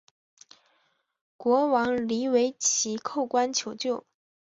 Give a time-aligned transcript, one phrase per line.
[1.37, 4.03] 国王黎维祁叩关求救。